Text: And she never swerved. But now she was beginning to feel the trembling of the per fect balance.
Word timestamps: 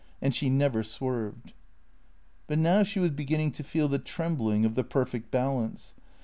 And 0.19 0.33
she 0.33 0.49
never 0.49 0.81
swerved. 0.83 1.53
But 2.47 2.57
now 2.57 2.81
she 2.81 2.99
was 2.99 3.11
beginning 3.11 3.51
to 3.51 3.63
feel 3.63 3.87
the 3.87 3.99
trembling 3.99 4.65
of 4.65 4.73
the 4.73 4.83
per 4.83 5.05
fect 5.05 5.29
balance. 5.29 5.93